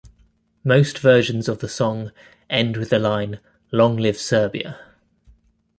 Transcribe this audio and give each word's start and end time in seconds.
Most 0.63 0.97
versions 0.97 1.47
of 1.47 1.59
the 1.59 1.69
song 1.69 2.11
end 2.49 2.75
with 2.75 2.89
the 2.89 2.97
line 2.97 3.39
"long 3.71 3.97
live 3.97 4.17
Serbia!". 4.17 4.79